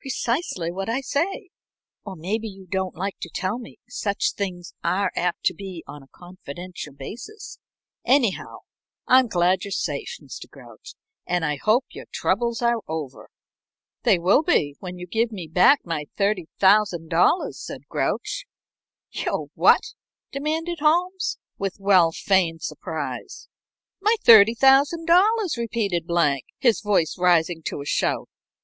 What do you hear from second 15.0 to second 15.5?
give me